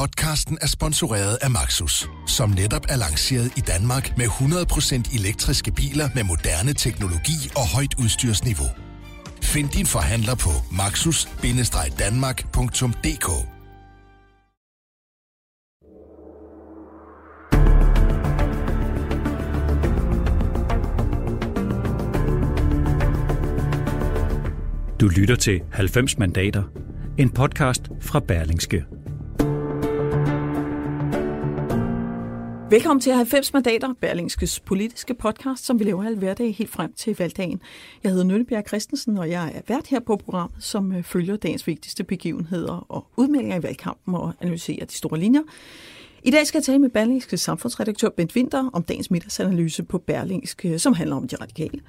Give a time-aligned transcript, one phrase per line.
[0.00, 6.08] Podcasten er sponsoreret af Maxus, som netop er lanceret i Danmark med 100% elektriske biler
[6.14, 8.66] med moderne teknologi og højt udstyrsniveau.
[9.42, 13.28] Find din forhandler på maxus-danmark.dk
[25.00, 26.62] Du lytter til 90 mandater,
[27.18, 28.84] en podcast fra Berlingske.
[32.70, 37.16] Velkommen til 90 mandater, Berlingskes politiske podcast, som vi laver alle hverdag helt frem til
[37.18, 37.62] valgdagen.
[38.02, 41.66] Jeg hedder Nøllebjerg Christensen, og jeg er vært her på programmet, som øh, følger dagens
[41.66, 45.40] vigtigste begivenheder og udmeldinger i valgkampen og analyserer de store linjer.
[46.22, 50.72] I dag skal jeg tale med Berlingske samfundsredaktør Bent Winter om dagens middagsanalyse på Berlingske,
[50.72, 51.80] øh, som handler om de radikale.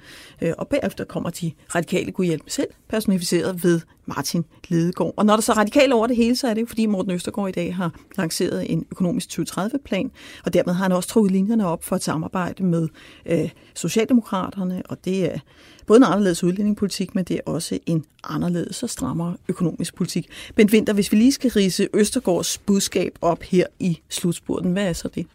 [0.42, 5.14] Øh, og bagefter kommer de radikale kunne hjælpe selv, personificeret ved Martin Lidegaard.
[5.16, 7.48] Og når der så er over det hele, så er det jo fordi Morten Østergaard
[7.48, 10.10] i dag har lanceret en økonomisk 2030-plan,
[10.44, 12.88] og dermed har han også trukket linjerne op for et samarbejde med
[13.26, 15.38] øh, Socialdemokraterne, og det er
[15.86, 20.28] både en anderledes udlændingepolitik, men det er også en anderledes og strammere økonomisk politik.
[20.54, 24.92] Bent Winter, hvis vi lige skal rise Østergaards budskab op her i slutspurten, hvad er
[24.92, 25.26] så det?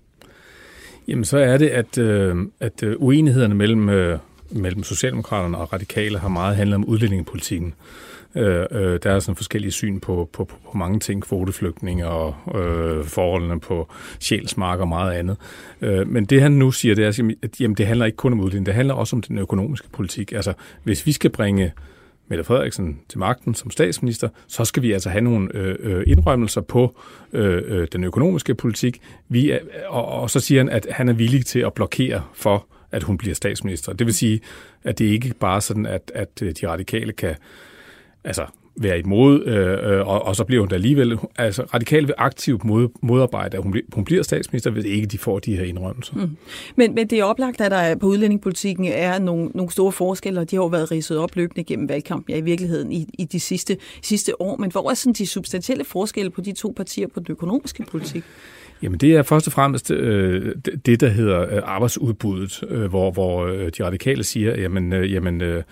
[1.08, 4.20] Jamen så er det, at, øh, at øh, uenighederne mellem, øh,
[4.52, 7.74] mellem Socialdemokraterne og Radikale har meget handlet om udlændingepolitikken.
[8.38, 13.06] Øh, øh, der er sådan forskellige syn på, på, på mange ting, kvoteflygtninge og øh,
[13.06, 15.38] forholdene på sjælsmark og meget andet.
[15.82, 18.40] Øh, men det han nu siger, det er, at jamen, det handler ikke kun om
[18.40, 20.32] udlænding, det handler også om den økonomiske politik.
[20.32, 21.72] Altså, hvis vi skal bringe
[22.28, 26.62] Mette Frederiksen til magten som statsminister, så skal vi altså have nogle øh, øh, indrømmelser
[26.62, 27.00] på
[27.34, 29.02] øh, øh, den økonomiske politik.
[29.30, 32.66] Vi er, og, og så siger han, at han er villig til at blokere for,
[32.92, 33.94] at hun bliver statsminister.
[33.94, 34.40] Det vil sige,
[34.84, 37.36] at det ikke bare sådan, at, at øh, de radikale kan
[38.28, 38.46] altså
[38.80, 42.64] være imod, øh, øh, og, og så bliver hun da alligevel, altså radikalt vil aktivt
[42.64, 46.14] mod, modarbejde, at hun, hun bliver statsminister, hvis ikke de får de her indrømmelser.
[46.16, 46.38] Mm.
[46.76, 50.52] Men, men det er oplagt, at der på udlændingepolitikken er nogle, nogle store forskelle, og
[50.52, 53.40] de har jo været ridset op løbende gennem valgkampen, ja i virkeligheden i, i de
[53.40, 54.58] sidste, sidste år.
[54.58, 58.24] Men hvor er sådan de substantielle forskelle på de to partier på den økonomiske politik?
[58.82, 60.56] Jamen det er først og fremmest øh,
[60.86, 65.42] det, der hedder øh, arbejdsudbuddet, øh, hvor, hvor øh, de radikale siger, jamen, øh, jamen
[65.42, 65.64] øh,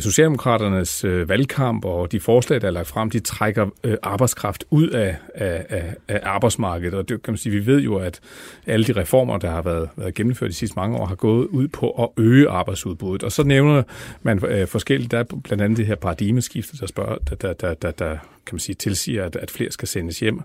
[0.00, 4.88] Socialdemokraternes øh, valgkamp og de forslag, der er lagt frem, de trækker øh, arbejdskraft ud
[4.88, 6.94] af, af, af, af arbejdsmarkedet.
[6.94, 8.20] Og det kan man sige, vi ved jo, at
[8.66, 11.68] alle de reformer, der har været, været gennemført de sidste mange år, har gået ud
[11.68, 13.22] på at øge arbejdsudbuddet.
[13.22, 13.82] Og så nævner
[14.22, 15.10] man øh, forskelligt.
[15.10, 18.16] Der er blandt andet det her paradigmeskifte, der, spørger, der, der, der, der, der
[18.46, 20.40] kan man sige, tilsiger, at, at flere skal sendes hjem.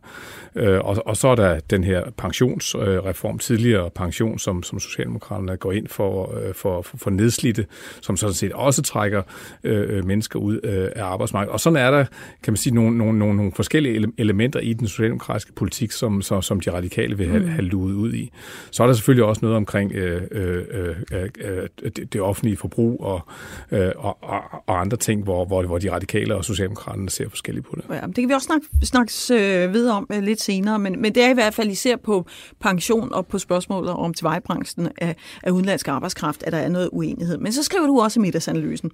[0.55, 5.57] Øh, og, og så er der den her pensionsreform, øh, tidligere pension, som, som Socialdemokraterne
[5.57, 7.65] går ind for, øh, for, for, for nedslidte,
[8.01, 9.21] som sådan set også trækker
[9.63, 11.53] øh, mennesker ud øh, af arbejdsmarkedet.
[11.53, 12.05] Og sådan er der,
[12.43, 16.41] kan man sige, nogle, nogle, nogle, nogle forskellige elementer i den socialdemokratiske politik, som, som,
[16.41, 17.49] som de radikale vil have, mm.
[17.49, 18.31] have luet ud i.
[18.71, 23.03] Så er der selvfølgelig også noget omkring øh, øh, øh, øh, det, det offentlige forbrug
[23.03, 23.21] og,
[23.71, 27.65] øh, og, og, og andre ting, hvor, hvor, hvor de radikale og socialdemokraterne ser forskelligt
[27.65, 27.88] på det.
[27.89, 31.15] Ja, det kan vi også snakke, snakke øh, videre om øh, lidt senere, men, men
[31.15, 32.25] det er i hvert fald især på
[32.59, 37.37] pension og på spørgsmålet om tilvejebranchen af, af udenlandsk arbejdskraft, at der er noget uenighed.
[37.37, 38.91] Men så skriver du også i middagsanalysen.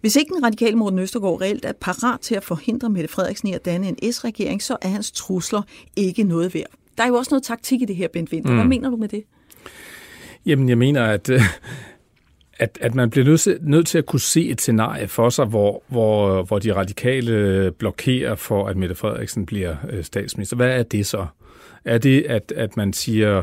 [0.00, 3.52] Hvis ikke den radikale Morten Østergaard reelt er parat til at forhindre Mette Frederiksen i
[3.52, 5.62] at danne en S-regering, så er hans trusler
[5.96, 6.70] ikke noget værd.
[6.98, 8.52] Der er jo også noget taktik i det her, Bent Winter.
[8.52, 8.68] Hvad mm.
[8.68, 9.24] mener du med det?
[10.46, 11.42] Jamen, jeg mener, at, øh,
[12.58, 15.46] at, at man bliver nødt til, nødt til at kunne se et scenarie for sig,
[15.46, 20.56] hvor, hvor, hvor de radikale blokerer for, at Mette Frederiksen bliver øh, statsminister.
[20.56, 21.26] Hvad er det så?
[21.84, 23.42] Er det, at, at man siger,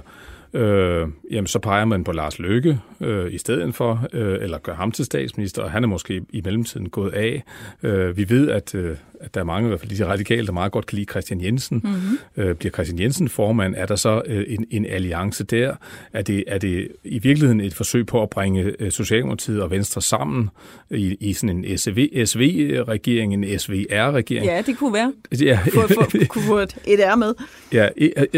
[0.54, 4.76] øh, jamen så peger man på Lars Løkke øh, i stedet for, øh, eller gør
[4.76, 7.44] ham til statsminister, og han er måske i mellemtiden gået af.
[7.84, 10.52] Øh, vi ved, at, øh, at der er mange, i hvert fald de radikale, der
[10.52, 11.82] meget godt kan lide Christian Jensen.
[11.84, 12.44] Mm-hmm.
[12.44, 13.76] Øh, bliver Christian Jensen formand?
[13.78, 15.76] Er der så øh, en, en alliance der?
[16.14, 20.02] Er det, er det i virkeligheden et forsøg på at bringe øh, Socialdemokratiet og Venstre
[20.02, 20.50] sammen
[20.92, 24.46] i, i sådan en SV, SV-regering, en SVR-regering?
[24.46, 25.14] Ja, det kunne være.
[25.42, 25.60] Ja.
[25.74, 27.34] For, for, kunne få et, et R med.
[27.74, 27.90] Ja,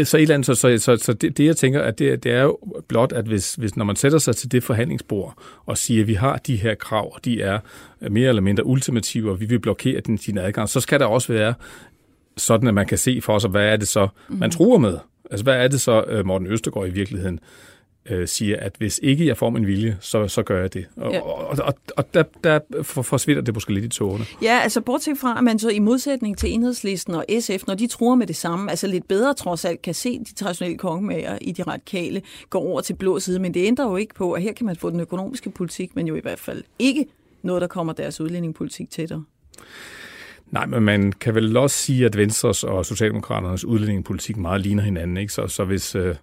[0.04, 2.32] så et eller andet, så, så, så, så det, det, jeg tænker, at det, det
[2.32, 2.58] er jo
[2.88, 5.34] blot, at hvis, hvis når man sætter sig til det forhandlingsbord
[5.66, 7.58] og siger, at vi har de her krav, og de er
[8.10, 11.32] mere eller mindre ultimative, og vi vil blokere den, din adgang, så skal der også
[11.32, 11.54] være
[12.36, 14.50] sådan, at man kan se for sig, hvad er det så, man mhm.
[14.50, 14.98] truer med.
[15.30, 17.40] Altså, hvad er det så, øh, Morten Østergaard i virkeligheden
[18.10, 20.86] øh, siger, at hvis ikke jeg får min vilje, så, så gør jeg det.
[20.96, 21.20] Og, ja.
[21.20, 24.24] og, og, og der, der forsvinder det måske lidt i tårerne.
[24.42, 27.86] Ja, altså bortset fra, at man så i modsætning til enhedslisten og SF, når de
[27.86, 31.52] tror med det samme, altså lidt bedre trods alt kan se de traditionelle kongemager i
[31.52, 34.52] de radikale gå over til blå side, men det ændrer jo ikke på, at her
[34.52, 37.06] kan man få den økonomiske politik, men jo i hvert fald ikke
[37.42, 39.24] noget, der kommer deres udlændingepolitik tættere.
[40.50, 45.16] Nej, men man kan vel også sige, at Venstres og Socialdemokraternes udlændingepolitik meget ligner hinanden.
[45.16, 45.32] Ikke?
[45.32, 46.14] Så, så hvis, øh,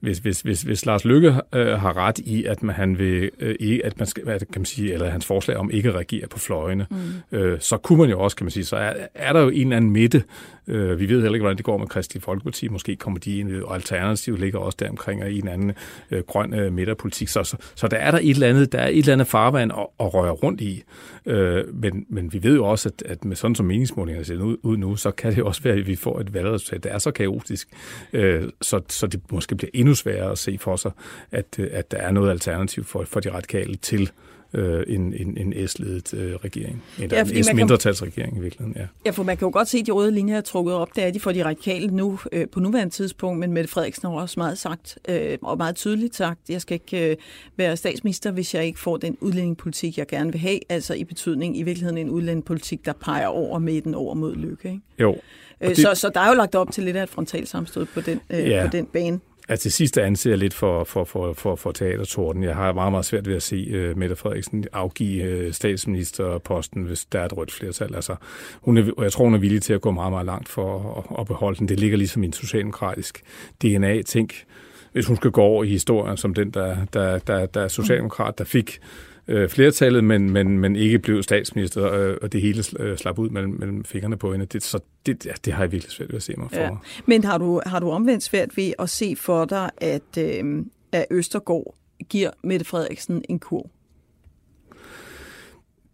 [0.00, 3.80] hvis, hvis, hvis, hvis Lars Lykke øh, har ret i, at man, han vil, øh,
[3.84, 6.38] at man skal, hvad kan man sige, eller hans forslag om ikke at regere på
[6.38, 7.38] fløjene, mm.
[7.38, 9.60] øh, så kunne man jo også, kan man sige, så er, er der jo en
[9.60, 10.22] eller anden midte.
[10.68, 12.68] Øh, vi ved heller ikke, hvordan det går med Kristi Folkeparti.
[12.68, 15.72] Måske kommer de ind, og Alternativ ligger også der omkring en eller anden
[16.10, 17.28] øh, grøn øh, midterpolitik.
[17.28, 19.72] Så, så, så der er der et eller andet, der er et eller andet farvand
[19.72, 20.82] at, at røre rundt i.
[21.26, 24.56] Øh, men, men vi ved jo også, at, at med sådan som meningsmålingerne ser ud,
[24.62, 27.10] ud nu, så kan det også være, at vi får et valgresultat, der er så
[27.10, 27.68] kaotisk,
[28.12, 30.90] øh, så, så det måske bliver endnu sværere at se for sig,
[31.30, 34.10] at, at der er noget alternativ for, for de radikale til
[34.54, 36.82] øh, en, en, en S-ledet øh, regering.
[36.98, 38.86] En, ja, en S-mindretalsregering i virkeligheden, ja.
[39.06, 40.88] Ja, for man kan jo godt se, at de røde linjer er trukket op.
[40.96, 44.16] Det er de for de radikale nu øh, på nuværende tidspunkt, men Mette Frederiksen har
[44.16, 47.16] også meget sagt, øh, og meget tydeligt sagt, jeg skal ikke øh,
[47.56, 50.58] være statsminister, hvis jeg ikke får den udlændingepolitik, jeg gerne vil have.
[50.68, 54.68] Altså i betydning i virkeligheden en udlændingepolitik, der peger over midten over mod lykke.
[54.68, 54.80] Ikke?
[54.98, 55.16] Jo.
[55.60, 55.76] Øh, det...
[55.76, 58.48] Så, så der er jo lagt op til lidt af et frontalsamstød på den, øh,
[58.48, 58.66] ja.
[58.66, 59.20] på den bane.
[59.48, 62.42] Altså til sidst anser jeg lidt for, for, for, for, for teatertorden.
[62.42, 67.04] Jeg har meget, meget svært ved at se uh, Mette Frederiksen afgive uh, statsministerposten, hvis
[67.04, 67.94] der er et rødt flertal.
[67.94, 68.16] Altså,
[68.60, 71.20] hun er, jeg tror, hun er villig til at gå meget, meget langt for at,
[71.20, 71.68] at beholde den.
[71.68, 73.22] Det ligger ligesom i en socialdemokratisk
[73.62, 74.02] DNA.
[74.02, 74.44] Tænk,
[74.92, 78.38] hvis hun skal gå over i historien som den, der, der, der, der er socialdemokrat,
[78.38, 78.80] der fik
[79.28, 83.28] øh, flertallet, men, men, men ikke blev statsminister, øh, og det hele øh, slap ud
[83.30, 84.46] mellem, mellem fingrene på hende.
[84.46, 86.60] Det, så det, ja, det har jeg virkelig svært ved at se mig for.
[86.60, 86.70] Ja.
[87.06, 91.06] Men har du, har du omvendt svært ved at se for dig, at, øh, at
[91.10, 91.74] Østergaard
[92.08, 93.70] giver Mette Frederiksen en kur?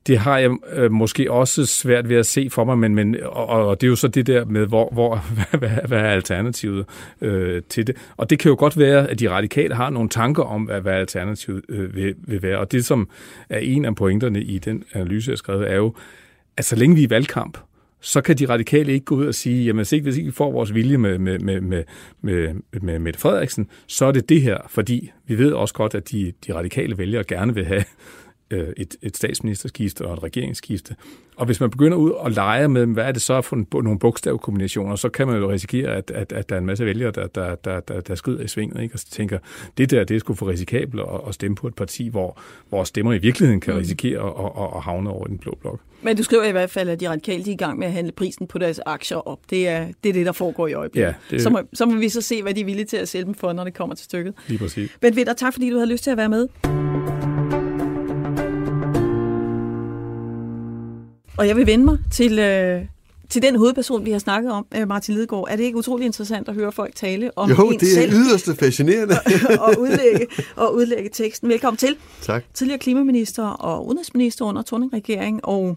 [0.06, 3.46] Det har jeg øh, måske også svært ved at se for mig, men, men og,
[3.46, 5.24] og det er jo så det der med, hvor, hvor
[5.58, 6.86] hvad, hvad er alternativet
[7.20, 7.96] øh, til det?
[8.16, 10.92] Og det kan jo godt være, at de radikale har nogle tanker om, hvad, hvad
[10.92, 12.58] alternativet øh, vil, vil være.
[12.58, 13.08] Og det, som
[13.48, 15.94] er en af pointerne i den analyse, jeg har skrevet, er jo,
[16.56, 17.58] at så længe vi er i valgkamp,
[18.00, 20.32] så kan de radikale ikke gå ud og sige, jamen hvis ikke, hvis ikke vi
[20.32, 21.84] får vores vilje med, med, med, med,
[22.22, 26.10] med, med Mette Frederiksen, så er det det her, fordi vi ved også godt, at
[26.10, 27.84] de, de radikale vælgere gerne vil have
[28.54, 30.96] øh, et, et statsministerskifte og et regeringsskifte.
[31.36, 34.96] Og hvis man begynder ud og lege med, hvad er det så for nogle bogstavkombinationer,
[34.96, 37.54] så kan man jo risikere, at, at, at der er en masse vælgere, der, der,
[37.54, 38.94] der, der, der skrider i svinget, ikke?
[38.94, 39.38] og så tænker,
[39.78, 42.84] det der, det er sgu for risikabelt at, at stemme på et parti, hvor, hvor
[42.84, 43.78] stemmer i virkeligheden kan mm.
[43.78, 45.80] risikere at, at, at havne over den blå blok.
[46.02, 47.92] Men du skriver i hvert fald, at de radikale de er i gang med at
[47.92, 49.38] handle prisen på deres aktier op.
[49.50, 51.06] Det er det, er det der foregår i øjeblikket.
[51.06, 51.42] Ja, det...
[51.42, 53.34] så, må, så må vi så se, hvad de er villige til at sælge dem
[53.34, 54.34] for, når det kommer til stykket.
[54.48, 54.90] Lige præcis.
[55.02, 56.48] Men Vitter, tak fordi du havde lyst til at være med.
[61.36, 62.82] Og jeg vil vende mig til, øh,
[63.28, 65.46] til den hovedperson, vi har snakket om, øh, Martin Lidegaard.
[65.50, 68.12] Er det ikke utrolig interessant at høre folk tale om Jo, det er selv?
[68.12, 69.14] yderst fascinerende.
[69.66, 70.26] og, udlægge,
[70.56, 71.48] og udlægge teksten.
[71.48, 71.96] Velkommen til.
[72.22, 72.44] Tak.
[72.54, 75.76] Tidligere klimaminister og udenrigsminister under Torning-regering, og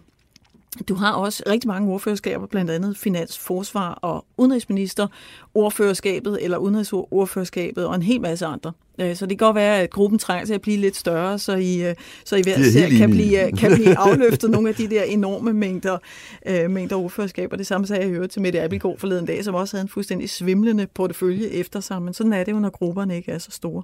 [0.88, 5.06] du har også rigtig mange ordførerskaber, blandt andet finans, forsvar og udenrigsminister,
[5.54, 8.72] ordførerskabet eller udenrigsordførerskabet og en hel masse andre.
[9.00, 11.56] Øh, så det kan godt være, at gruppen trænger til at blive lidt større, så
[11.56, 11.94] I, øh,
[12.24, 15.52] så I hver ser kan blive, øh, kan blive afløftet nogle af de der enorme
[15.52, 15.98] mængder,
[16.46, 17.56] øh, mængder ordførerskaber.
[17.56, 20.30] Det samme sagde jeg hørte til Mette Abelgaard forleden dag, som også havde en fuldstændig
[20.30, 23.82] svimlende portefølje efter sig, men sådan er det jo, når grupperne ikke er så store.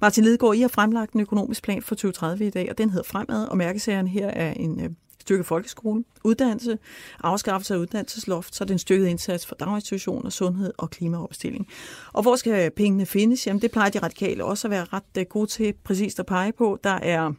[0.00, 3.04] Martin Lidegaard, I har fremlagt en økonomisk plan for 2030 i dag, og den hedder
[3.04, 4.96] Fremad, og mærkesagerne her er en
[5.28, 6.78] styrke folkeskole, uddannelse,
[7.20, 11.68] afskaffelse af uddannelsesloft, så er det en styrket indsats for daginstitutioner, sundhed og klimaopstilling.
[12.12, 13.46] Og hvor skal pengene findes?
[13.46, 16.52] Jamen det plejer de radikale også at være ret øh, gode til præcist at pege
[16.52, 16.78] på.
[16.84, 17.32] Der er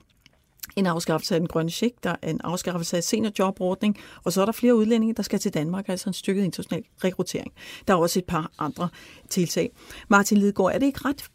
[0.75, 4.45] en afskaffelse af den grønne check, der er en afskaffelse af seniorjobordning, og så er
[4.45, 7.51] der flere udlændinge, der skal til Danmark, altså en styrket international rekruttering.
[7.87, 8.89] Der er også et par andre
[9.29, 9.71] tiltag.
[10.07, 11.29] Martin Lidegaard, er det ikke ret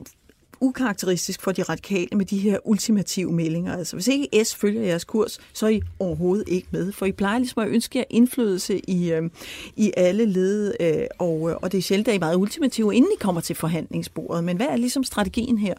[0.61, 3.77] ukarakteristisk for de radikale med de her ultimative meldinger.
[3.77, 6.93] Altså hvis ikke S følger jeres kurs, så er I overhovedet ikke med.
[6.93, 9.31] For I plejer ligesom at ønske jer indflydelse i, øh,
[9.77, 12.95] i alle led, øh, og, øh, og det er sjældent, at I er meget ultimative,
[12.95, 14.45] inden I kommer til forhandlingsbordet.
[14.45, 15.75] Men hvad er ligesom strategien her?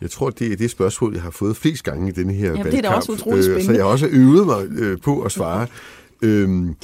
[0.00, 2.64] Jeg tror, det er det spørgsmål, jeg har fået flest gange i denne her Jamen,
[2.64, 2.72] valgkamp.
[2.72, 3.66] det er da også utroligt spændende.
[3.66, 5.66] Så jeg har også øvet mig øh, på at svare.
[6.22, 6.76] øhm,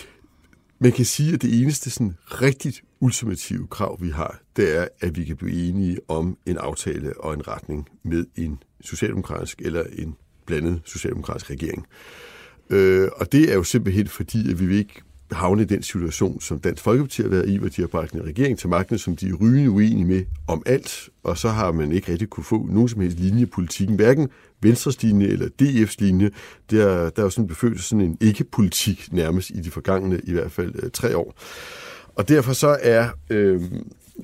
[0.83, 5.17] man kan sige, at det eneste sådan rigtigt ultimative krav, vi har, det er, at
[5.17, 10.17] vi kan blive enige om en aftale og en retning med en socialdemokratisk eller en
[10.47, 11.87] blandet socialdemokratisk regering.
[12.71, 16.41] Øh, og det er jo simpelthen fordi, at vi vil ikke havne i den situation,
[16.41, 19.17] som Dansk Folkeparti har været i, hvor de har bragt en regering til magten, som
[19.17, 22.67] de er rygende uenige med om alt, og så har man ikke rigtig kunne få
[22.71, 24.29] nogen som helst linje i politikken, hverken
[24.63, 26.31] Venstres linje eller DF's linje.
[26.71, 30.53] Der, der er jo sådan befølt sådan en ikke-politik nærmest i de forgangne i hvert
[30.53, 31.35] fald øh, tre år.
[32.15, 33.63] Og derfor så er øh,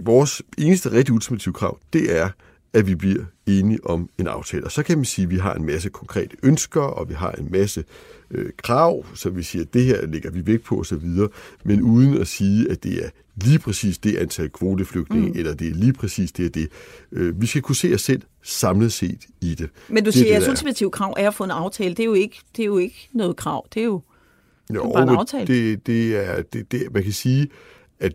[0.01, 2.29] vores eneste rigtig ultimative krav, det er,
[2.73, 4.65] at vi bliver enige om en aftale.
[4.65, 7.33] Og så kan man sige, at vi har en masse konkrete ønsker, og vi har
[7.33, 7.85] en masse
[8.31, 11.09] øh, krav, så vi siger, at det her lægger vi vægt på osv.,
[11.65, 15.39] men uden at sige, at det er lige præcis det antal kvoteflygtninge, mm.
[15.39, 16.69] eller det er lige præcis det og det.
[17.13, 19.71] Øh, vi skal kunne se os selv samlet set i det.
[19.89, 21.91] Men du det siger, at ultimativt krav er at få en aftale.
[21.91, 23.67] Det er jo ikke, det er jo ikke noget krav.
[23.75, 24.03] Det er jo,
[24.75, 25.47] jo, det er bare en aftale.
[25.47, 27.49] Det, det er, det, det, man kan sige,
[28.01, 28.13] at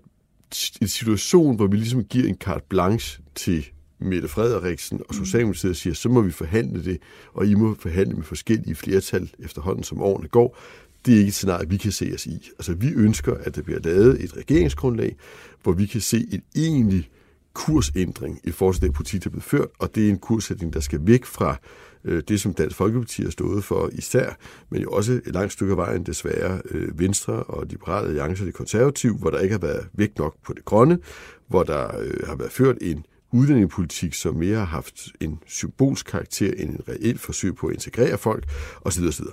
[0.82, 3.66] en situation, hvor vi ligesom giver en carte blanche til
[4.04, 5.16] Mette Frederiksen og.
[5.16, 6.98] Socialdemokratiet siger, så må vi forhandle det,
[7.34, 10.58] og I må forhandle med forskellige flertal efterhånden, som årene går.
[11.06, 12.50] Det er ikke et scenarie, vi kan se os i.
[12.60, 15.16] Altså, vi ønsker, at der bliver lavet et regeringsgrundlag,
[15.64, 17.10] hvor vi kan se en egentlig
[17.54, 20.74] kursændring i forhold til den politik, der er blevet ført, og det er en kursændring,
[20.74, 21.58] der skal væk fra
[22.04, 24.38] øh, det, som Dansk Folkeparti har stået for især,
[24.70, 28.48] men jo også et langt stykke af vejen desværre øh, Venstre og Liberale Alliance og
[28.48, 31.00] det konservative, hvor der ikke har været vægt nok på det grønne,
[31.48, 36.52] hvor der øh, har været ført en udlændingepolitik, som mere har haft en symbolsk karakter
[36.58, 38.46] end en reelt forsøg på at integrere folk,
[38.82, 39.04] osv.
[39.04, 39.26] osv.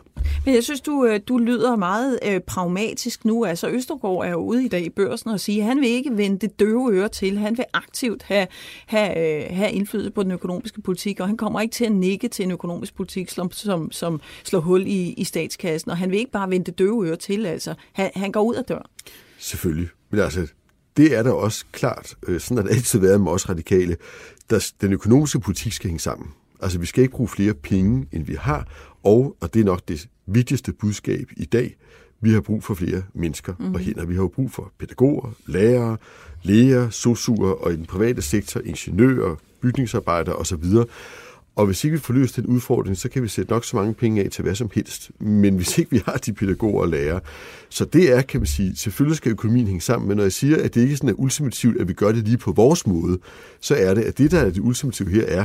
[0.45, 3.45] Men jeg synes, du, øh, du lyder meget øh, pragmatisk nu.
[3.45, 6.17] Altså Østergaard er jo ude i dag i børsen og siger, at han vil ikke
[6.17, 7.39] vende det døve øre til.
[7.39, 8.47] Han vil aktivt have,
[8.87, 12.29] have, øh, have indflydelse på den økonomiske politik, og han kommer ikke til at nikke
[12.29, 15.91] til en økonomisk politik, som, som, som slår hul i, i statskassen.
[15.91, 17.47] Og han vil ikke bare vende det døve øre til.
[17.47, 18.87] Altså, han, han går ud af døren.
[19.39, 19.89] Selvfølgelig.
[20.11, 20.47] Men altså,
[21.01, 23.97] det er da også klart, øh, sådan har det altid været med os radikale,
[24.51, 26.29] at den økonomiske politik skal hænge sammen.
[26.63, 28.67] Altså, vi skal ikke bruge flere penge, end vi har,
[29.03, 31.77] og, og det er nok det vigtigste budskab i dag,
[32.21, 33.75] vi har brug for flere mennesker mm.
[33.75, 34.05] og hænder.
[34.05, 35.97] Vi har jo brug for pædagoger, lærere,
[36.43, 40.65] læger, sosuer og i den private sektor ingeniører, bygningsarbejdere osv.
[41.61, 43.95] Og hvis ikke vi får løst den udfordring, så kan vi sætte nok så mange
[43.95, 45.11] penge af til hvad som helst.
[45.19, 47.21] Men hvis ikke vi har de pædagoger og lærere.
[47.69, 50.57] Så det er, kan man sige, selvfølgelig skal økonomien hænge sammen, men når jeg siger,
[50.63, 53.19] at det ikke sådan er ultimativt, at vi gør det lige på vores måde,
[53.61, 55.45] så er det, at det, der er det ultimative her, er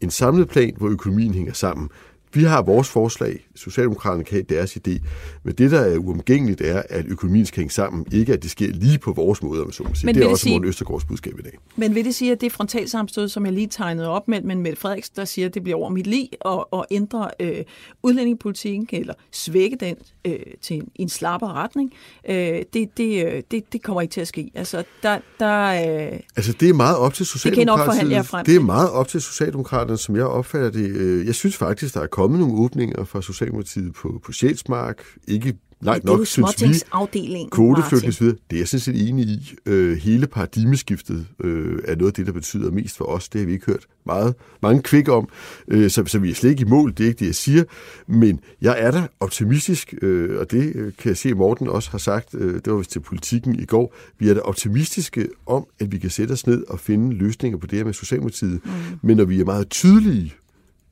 [0.00, 1.88] en samlet plan, hvor økonomien hænger sammen.
[2.34, 4.98] Vi har vores forslag, Socialdemokraterne kan have deres idé,
[5.42, 8.68] men det, der er uomgængeligt, er, at økonomien skal hænge sammen, ikke at det sker
[8.72, 10.06] lige på vores måde, om så må sige.
[10.06, 11.58] Men det er også sige, Morten Østergaards budskab i dag.
[11.76, 14.80] Men vil det sige, at det frontalsamstød, som jeg lige tegnede op med, men Mette
[14.80, 17.56] Frederiksen, der siger, at det bliver over mit liv, og, og ændre øh,
[18.02, 21.92] udlændingepolitikken, eller svække den øh, til en, en slappere retning,
[22.28, 22.34] øh,
[22.72, 24.50] det, det, øh, det, det kommer ikke til at ske.
[24.54, 25.64] Altså, der, der,
[26.12, 28.14] øh, altså det er meget op til Socialdemokraterne.
[28.14, 30.88] Det, det er meget op til Socialdemokraterne, som jeg opfatter det.
[30.88, 35.02] Øh, jeg synes faktisk, der er kommet nogle åbninger fra Socialdemokratiet på, på Sjælsmark.
[35.28, 35.54] Ikke
[35.84, 39.54] langt nok, synes vi, kvoteflygtning Det er jeg sådan set enig i.
[39.66, 43.28] Øh, hele paradigmeskiftet øh, er noget af det, der betyder mest for os.
[43.28, 45.28] Det har vi ikke hørt meget, mange kvik om,
[45.68, 46.94] øh, så, så vi er slet ikke i mål.
[46.96, 47.64] Det er ikke det, jeg siger.
[48.06, 51.90] Men jeg er da optimistisk, øh, og det øh, kan jeg se, at Morten også
[51.90, 55.66] har sagt, øh, det var vist til politikken i går, vi er da optimistiske om,
[55.80, 58.60] at vi kan sætte os ned og finde løsninger på det her med Socialdemokratiet.
[58.64, 58.70] Mm.
[59.02, 60.34] Men når vi er meget tydelige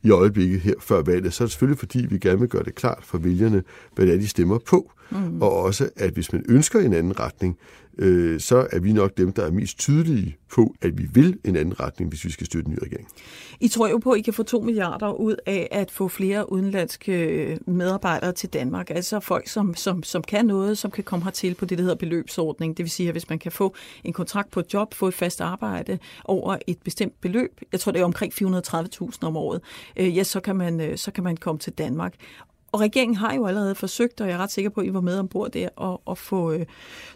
[0.02, 2.74] i øjeblikket her før valget, så er det selvfølgelig fordi, vi gerne vil gøre det
[2.74, 3.62] klart for vælgerne,
[3.94, 4.92] hvad det er, de stemmer på.
[5.10, 5.42] Mm.
[5.42, 7.58] Og også, at hvis man ønsker en anden retning,
[7.98, 11.56] øh, så er vi nok dem, der er mest tydelige på, at vi vil en
[11.56, 13.08] anden retning, hvis vi skal støtte en ny regering.
[13.60, 16.52] I tror jo på, at I kan få 2 milliarder ud af at få flere
[16.52, 18.90] udenlandske øh, medarbejdere til Danmark.
[18.90, 21.96] Altså folk, som, som, som kan noget, som kan komme hertil på det, der hedder
[21.96, 22.76] beløbsordning.
[22.76, 25.14] Det vil sige, at hvis man kan få en kontrakt på et job, få et
[25.14, 29.60] fast arbejde over et bestemt beløb, jeg tror, det er omkring 430.000 om året,
[29.96, 32.14] øh, ja, så kan, man, øh, så kan man komme til Danmark.
[32.72, 35.00] Og regeringen har jo allerede forsøgt, og jeg er ret sikker på, at I var
[35.00, 36.66] med ombord der, at, at få øh,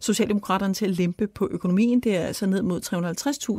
[0.00, 2.00] Socialdemokraterne til at lempe på økonomien.
[2.00, 2.80] Det er altså ned mod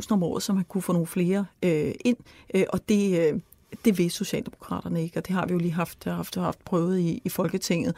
[0.02, 2.16] 350.000 om året, så man kunne få nogle flere øh, ind.
[2.54, 3.40] Øh, og det, øh,
[3.84, 7.22] det vil Socialdemokraterne ikke, og det har vi jo lige haft, haft, haft prøvet i,
[7.24, 7.94] i Folketinget.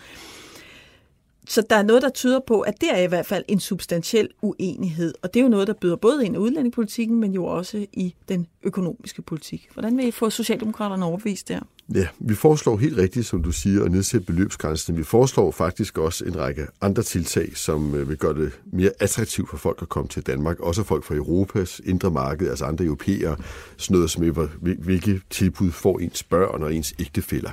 [1.49, 4.29] Så der er noget, der tyder på, at det er i hvert fald en substantiel
[4.43, 5.15] uenighed.
[5.23, 8.15] Og det er jo noget, der byder både ind i udlændingepolitikken, men jo også i
[8.29, 9.69] den økonomiske politik.
[9.73, 11.61] Hvordan vil I få Socialdemokraterne overbevist der?
[11.95, 14.97] Ja, vi foreslår helt rigtigt, som du siger, at nedsætte beløbsgrænsen.
[14.97, 19.51] Vi foreslår faktisk også en række andre tiltag, som øh, vil gøre det mere attraktivt
[19.51, 20.61] for folk at komme til Danmark.
[20.61, 23.37] Også folk fra Europas indre marked, altså andre europæere.
[23.77, 27.51] Sådan noget som, hvilke tilbud får ens børn og ens ægtefæller.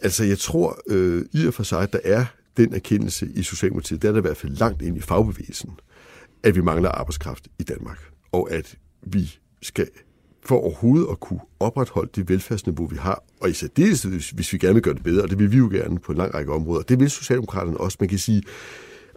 [0.00, 2.24] Altså, jeg tror øh, i og for sig, at der er
[2.56, 5.70] den erkendelse i Socialdemokratiet, der er der i hvert fald langt ind i fagbevægelsen,
[6.42, 7.98] at vi mangler arbejdskraft i Danmark,
[8.32, 9.88] og at vi skal
[10.44, 14.58] for overhovedet at kunne opretholde det velfærdsniveau, vi har, og i særdeleshed, hvis, hvis vi
[14.58, 16.52] gerne vil gøre det bedre, og det vil vi jo gerne på en lang række
[16.52, 16.82] områder.
[16.82, 17.96] Det vil Socialdemokraterne også.
[18.00, 18.42] Man kan sige,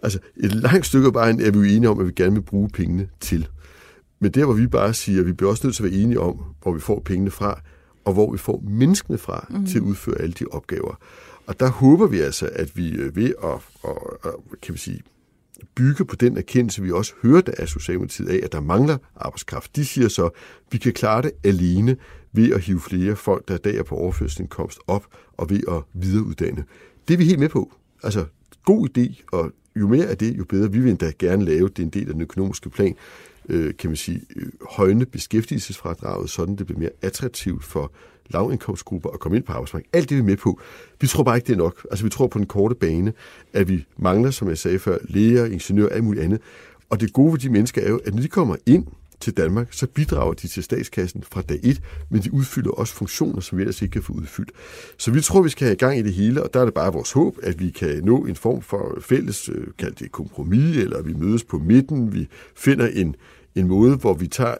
[0.02, 2.42] altså et langt stykke af vejen er vi jo enige om, at vi gerne vil
[2.42, 3.48] bruge pengene til.
[4.20, 6.20] Men der, hvor vi bare siger, at vi bliver også nødt til at være enige
[6.20, 7.60] om, hvor vi får pengene fra,
[8.04, 9.66] og hvor vi får menneskene fra mm.
[9.66, 10.98] til at udføre alle de opgaver.
[11.46, 15.02] Og der håber vi altså, at vi øh, ved at, at, at kan vi sige,
[15.74, 19.76] bygge på den erkendelse, vi også hørte af Socialdemokratiet af, at der mangler arbejdskraft.
[19.76, 20.32] De siger så, at
[20.70, 21.96] vi kan klare det alene
[22.32, 25.82] ved at hive flere folk, der i dag er på overførselsindkomst op, og ved at
[25.94, 26.64] videreuddanne.
[27.08, 27.72] Det er vi helt med på.
[28.02, 28.24] Altså,
[28.64, 30.72] god idé, og jo mere af det, jo bedre.
[30.72, 32.96] Vi vil endda gerne lave, det en del af den økonomiske plan,
[33.48, 37.92] øh, kan man sige, øh, højne beskæftigelsesfradraget, sådan det bliver mere attraktivt for
[38.30, 39.90] lavindkomstgrupper at komme ind på arbejdsmarkedet.
[39.96, 40.60] Alt det vi er vi med på.
[41.00, 41.86] Vi tror bare ikke, det er nok.
[41.90, 43.12] Altså vi tror på den korte bane,
[43.52, 46.40] at vi mangler, som jeg sagde før, læger, ingeniører og alt muligt andet.
[46.90, 48.86] Og det gode ved de mennesker er jo, at når de kommer ind
[49.20, 53.40] til Danmark, så bidrager de til statskassen fra dag et, men de udfylder også funktioner,
[53.40, 54.50] som vi ellers ikke kan få udfyldt.
[54.98, 56.74] Så vi tror, vi skal have i gang i det hele, og der er det
[56.74, 60.76] bare vores håb, at vi kan nå en form for fælles, øh, kaldt det kompromis,
[60.76, 63.16] eller vi mødes på midten, vi finder en,
[63.54, 64.54] en måde, hvor vi tager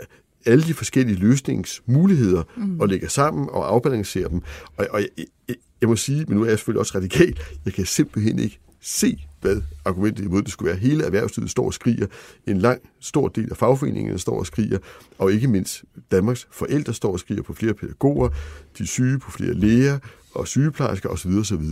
[0.46, 2.80] alle de forskellige løsningsmuligheder mm.
[2.80, 4.42] og lægger sammen og afbalancerer dem.
[4.76, 5.08] Og, og jeg,
[5.48, 8.58] jeg, jeg må sige, men nu er jeg selvfølgelig også radikal, jeg kan simpelthen ikke
[8.80, 10.78] se, hvad argumentet imod det skulle være.
[10.78, 12.06] Hele erhvervslivet står og skriger,
[12.46, 14.78] en lang, stor del af fagforeningerne står og skriger,
[15.18, 18.28] og ikke mindst Danmarks forældre står og skriger på flere pædagoger,
[18.78, 19.98] de syge på flere læger
[20.34, 21.30] og sygeplejersker osv.
[21.30, 21.64] osv.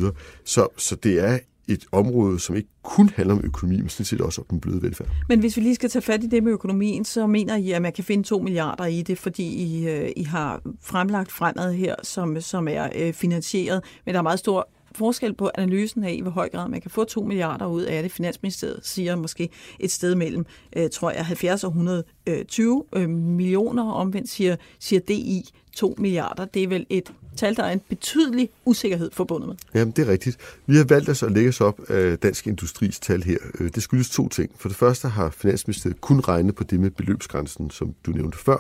[0.44, 4.20] Så, så det er et område, som ikke kun handler om økonomi, men sådan set
[4.20, 5.08] også om den bløde velfærd.
[5.28, 7.82] Men hvis vi lige skal tage fat i det med økonomien, så mener I, at
[7.82, 11.94] man kan finde 2 milliarder i det, fordi I, øh, I har fremlagt fremad her,
[12.02, 16.20] som, som er øh, finansieret, men der er meget stor forskel på analysen af, i
[16.20, 18.12] hvor høj grad man kan få 2 milliarder ud af det.
[18.12, 19.48] Finansministeriet siger måske
[19.80, 23.92] et sted mellem, øh, tror jeg, 70 og 120 øh, øh, millioner.
[23.92, 26.44] Omvendt siger, siger DI 2 milliarder.
[26.44, 29.56] Det er vel et tal, der er en betydelig usikkerhed forbundet med.
[29.74, 30.36] Jamen, det er rigtigt.
[30.66, 33.38] Vi har valgt os at lægge os op af Dansk Industris tal her.
[33.60, 34.50] Øh, det skyldes to ting.
[34.58, 38.56] For det første har Finansministeriet kun regnet på det med beløbsgrænsen, som du nævnte før,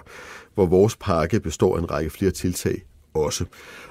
[0.54, 2.82] hvor vores pakke består af en række flere tiltag
[3.14, 3.44] også.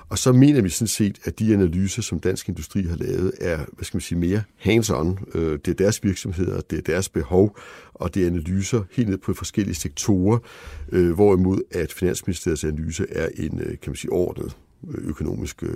[0.09, 3.57] Og så mener vi sådan set, at de analyser, som Dansk Industri har lavet, er
[3.57, 5.37] hvad skal man sige, mere hands-on.
[5.37, 7.57] Øh, det er deres virksomheder, det er deres behov,
[7.93, 10.39] og det er analyser helt ned på forskellige sektorer,
[10.91, 14.55] øh, hvorimod at Finansministeriets analyse er en, kan man sige, ordnet
[14.97, 15.69] økonomisk øh,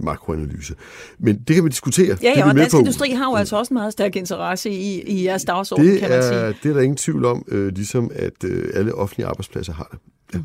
[0.00, 0.74] makroanalyse.
[1.18, 2.16] Men det kan vi diskutere.
[2.22, 2.76] Ja, ja det og Dansk.
[2.76, 6.10] Industri har jo altså også en meget stærk interesse i, i jeres dagsorden, det kan
[6.10, 6.34] man sige.
[6.34, 9.88] Er, det er der ingen tvivl om, øh, ligesom at øh, alle offentlige arbejdspladser har
[9.92, 9.98] det.
[10.34, 10.38] Ja.
[10.38, 10.44] Mm.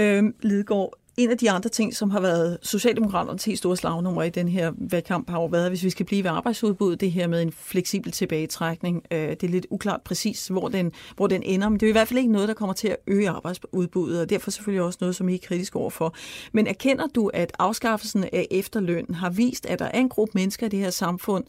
[0.00, 4.30] Øhm, Lidegaard, en af de andre ting, som har været Socialdemokraternes helt store slagnummer i
[4.30, 7.42] den her valgkamp, har jo været, hvis vi skal blive ved arbejdsudbuddet, det her med
[7.42, 9.02] en fleksibel tilbagetrækning.
[9.10, 11.92] Øh, det er lidt uklart præcis, hvor den, hvor den ender, men det er i
[11.92, 15.16] hvert fald ikke noget, der kommer til at øge arbejdsudbuddet, og derfor selvfølgelig også noget,
[15.16, 16.14] som I er kritisk overfor.
[16.52, 20.66] Men erkender du, at afskaffelsen af efterløn har vist, at der er en gruppe mennesker
[20.66, 21.44] i det her samfund,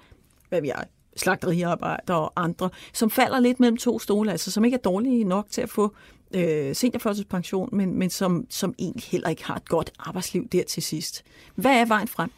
[0.50, 0.84] hvad vi er,
[1.16, 5.46] slagteriarbejdere og andre, som falder lidt mellem to stole, altså som ikke er dårlige nok
[5.50, 5.96] til at få
[6.36, 10.84] øh, seniorførtidspension, men, men som, som egentlig heller ikke har et godt arbejdsliv der til
[10.84, 11.24] sidst.
[11.56, 12.30] Hvad er vejen frem?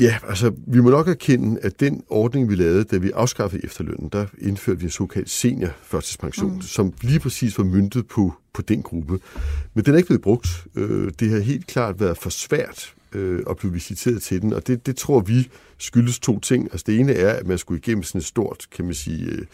[0.00, 4.08] Ja, altså vi må nok erkende, at den ordning, vi lavede, da vi afskaffede efterlønnen,
[4.08, 6.62] der indførte vi en såkaldt seniorførtidspension, mm.
[6.62, 9.18] som lige præcis var myndet på, på den gruppe.
[9.74, 10.48] Men den er ikke blevet brugt.
[10.74, 14.66] Øh, det har helt klart været for svært øh, at blive visiteret til den, og
[14.66, 16.68] det, det tror vi skyldes to ting.
[16.72, 19.46] Altså det ene er, at man skulle igennem sådan et stort, kan man sige, øh,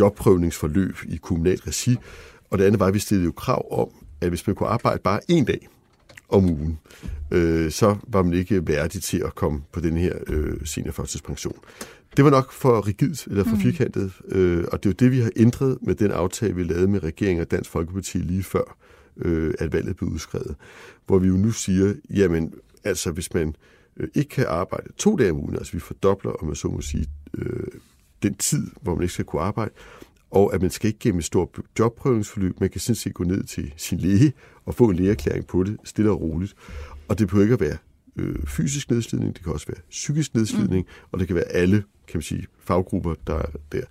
[0.00, 1.96] jobprøvningsforløb i kommunalt regi,
[2.50, 3.88] og det andet var, at vi stillede jo krav om,
[4.20, 5.68] at hvis man kunne arbejde bare en dag
[6.28, 6.78] om ugen,
[7.30, 11.56] øh, så var man ikke værdig til at komme på den her øh, seniorførtidspension.
[12.16, 13.60] Det var nok for rigidt eller for mm.
[13.60, 16.88] firkantet, øh, og det er jo det, vi har ændret med den aftale, vi lavede
[16.88, 18.76] med regeringen og Dansk Folkeparti lige før,
[19.16, 20.54] øh, at valget blev udskrevet,
[21.06, 22.54] hvor vi jo nu siger, jamen
[22.84, 23.56] altså hvis man
[23.96, 26.80] øh, ikke kan arbejde to dage om ugen, altså vi fordobler, om man så må
[26.80, 27.06] sige,
[27.38, 27.66] øh,
[28.28, 29.70] den tid, hvor man ikke skal kunne arbejde,
[30.30, 32.60] og at man skal ikke gennem et stort jobprøvningsforløb.
[32.60, 34.32] Man kan sådan set gå ned til sin læge
[34.64, 36.54] og få en lægeerklæring på det, stille og roligt.
[37.08, 37.76] Og det behøver ikke at være
[38.16, 41.08] øh, fysisk nedslidning, det kan også være psykisk nedslidning, mm.
[41.12, 43.82] og det kan være alle kan man sige, faggrupper, der er der.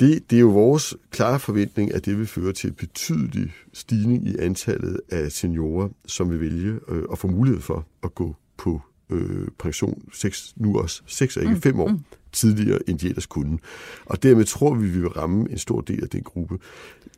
[0.00, 4.28] Det, det er jo vores klare forventning, at det vil føre til en betydelig stigning
[4.28, 8.82] i antallet af seniorer, som vil vælge øh, at få mulighed for at gå på
[9.10, 11.60] øh, pension seks, nu også seks og ikke mm.
[11.60, 11.98] fem år mm.
[12.32, 13.58] tidligere, end de ellers kunne.
[14.06, 16.58] Og dermed tror vi, vi vil ramme en stor del af den gruppe.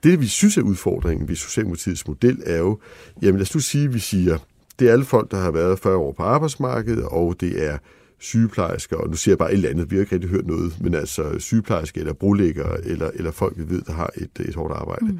[0.02, 2.78] Det, vi synes er udfordringen ved Socialdemokratiets model, er jo,
[3.22, 4.38] jamen lad os nu sige, at vi siger,
[4.78, 7.78] det er alle folk, der har været 40 år på arbejdsmarkedet, og det er
[8.18, 10.80] sygeplejersker, og nu siger jeg bare et eller andet, vi har ikke rigtig hørt noget,
[10.80, 14.74] men altså sygeplejersker eller brolæggere, eller, eller folk, vi ved, der har et, et hårdt
[14.74, 15.04] arbejde.
[15.04, 15.18] Mm.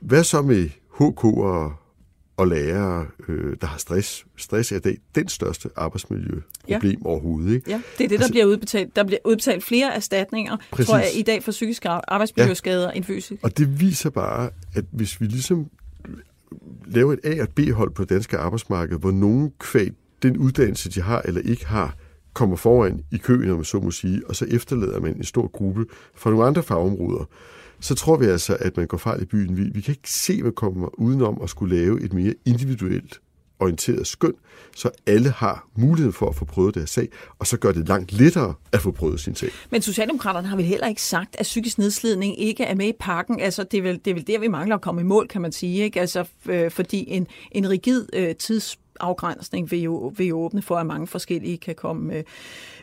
[0.00, 0.68] Hvad så med
[1.00, 1.81] HK'ere
[2.42, 4.26] og lærere, øh, der har stress.
[4.36, 7.06] Stress er det, den største arbejdsmiljøproblem ja.
[7.06, 7.54] overhovedet.
[7.54, 7.70] Ikke?
[7.70, 8.96] Ja, det er det, der altså, bliver udbetalt.
[8.96, 10.88] Der bliver udbetalt flere erstatninger, præcis.
[10.88, 12.96] tror jeg, i dag for psykiske arbejdsmiljøskader ja.
[12.96, 13.40] end fysisk.
[13.42, 15.66] Og det viser bare, at hvis vi ligesom
[16.86, 19.90] laver et A- og B-hold på det danske arbejdsmarked, hvor nogen kvæg
[20.22, 21.96] den uddannelse, de har eller ikke har,
[22.32, 25.48] kommer foran i køen, om man så må sige, og så efterlader man en stor
[25.48, 27.24] gruppe fra nogle andre fagområder,
[27.80, 29.56] så tror vi altså, at man går fejl i byen.
[29.56, 33.20] Vi, vi kan ikke se, hvad kommer udenom at skulle lave et mere individuelt
[33.62, 34.34] orienteret skøn,
[34.76, 38.12] så alle har mulighed for at få prøvet deres sag, og så gør det langt
[38.12, 39.50] lettere at få prøvet sin sag.
[39.70, 43.40] Men Socialdemokraterne har vel heller ikke sagt, at psykisk nedslidning ikke er med i pakken.
[43.40, 45.42] Altså, det er vel, det er vel der, vi mangler at komme i mål, kan
[45.42, 45.84] man sige.
[45.84, 46.00] Ikke?
[46.00, 50.86] Altså, øh, fordi en, en rigid øh, tidsafgrænsning vil jo, vil jo åbne for, at
[50.86, 52.14] mange forskellige kan komme...
[52.14, 52.24] Øh,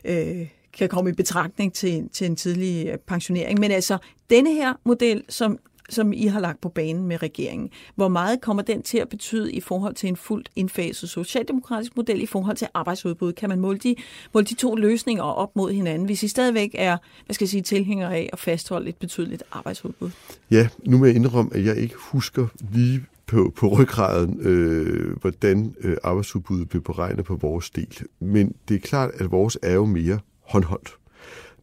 [0.05, 3.59] øh, kan komme i betragtning til, til en tidlig øh, pensionering.
[3.59, 3.97] Men altså,
[4.29, 7.69] denne her model, som som I har lagt på banen med regeringen.
[7.95, 12.21] Hvor meget kommer den til at betyde i forhold til en fuldt indfaset socialdemokratisk model
[12.21, 13.33] i forhold til arbejdsudbud?
[13.33, 13.95] Kan man måle de,
[14.33, 17.61] måle de to løsninger op mod hinanden, hvis I stadigvæk er hvad skal jeg sige,
[17.61, 20.09] tilhængere af at fastholde et betydeligt arbejdsudbud?
[20.51, 25.75] Ja, nu må jeg indrømme, at jeg ikke husker lige på, på ryggraden, øh, hvordan
[25.79, 27.97] øh, arbejdsudbuddet blev beregnet på vores del.
[28.19, 30.95] Men det er klart, at vores er jo mere håndholdt.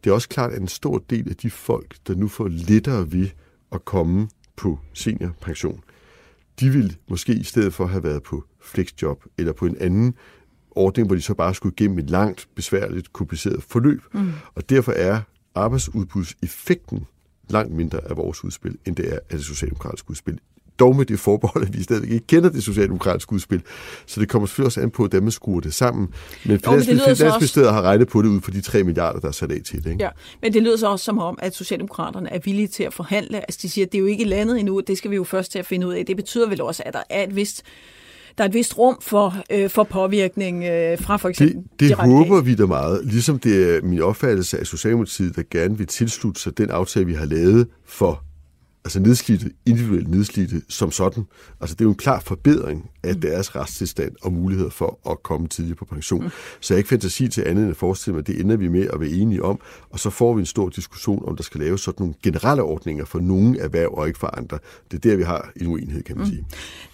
[0.03, 3.11] Det er også klart, at en stor del af de folk, der nu får lettere
[3.11, 3.27] ved
[3.71, 5.83] at komme på seniorpension,
[6.59, 10.15] de ville måske i stedet for have været på flexjob eller på en anden
[10.71, 14.01] ordning, hvor de så bare skulle igennem et langt, besværligt, kompliceret forløb.
[14.13, 14.31] Mm.
[14.55, 15.21] Og derfor er
[15.55, 17.05] arbejdsudbudseffekten
[17.49, 20.39] langt mindre af vores udspil, end det er af det socialdemokratiske udspil
[20.79, 23.61] dog med det forbehold, at vi stadig ikke kender det socialdemokratiske udspil.
[24.05, 26.07] Så det kommer selvfølgelig også an på, hvordan man skruer det sammen.
[26.45, 29.61] Men Finansministeriet har regnet på det ud for de 3 milliarder, der er sat af
[29.65, 29.91] til det.
[29.91, 30.03] Ikke?
[30.03, 30.09] Ja,
[30.41, 33.37] men det lyder så også som om, at Socialdemokraterne er villige til at forhandle.
[33.39, 35.51] Altså de siger, at det er jo ikke landet endnu, det skal vi jo først
[35.51, 36.05] til at finde ud af.
[36.05, 37.63] Det betyder vel også, at der er et vist
[38.37, 41.89] der er et vist rum for, øh, for påvirkning øh, fra for eksempel Det, det
[41.89, 45.87] de håber vi da meget, ligesom det er min opfattelse af Socialdemokratiet, der gerne vil
[45.87, 48.23] tilslutte sig den aftale, vi har lavet for
[48.87, 51.23] altså nedslidte, individuelt nedslidte som sådan.
[51.61, 53.21] Altså det er jo en klar forbedring af mm.
[53.21, 56.23] deres retstilstand og muligheder for at komme tidligt på pension.
[56.23, 56.29] Mm.
[56.61, 58.67] Så jeg har ikke fantasi til andet end at forestille mig, at det ender vi
[58.67, 61.61] med at være enige om, og så får vi en stor diskussion om, der skal
[61.61, 64.59] laves sådan nogle generelle ordninger for nogle erhverv og ikke for andre.
[64.91, 66.31] Det er der, vi har en uenighed, kan man mm.
[66.31, 66.45] sige.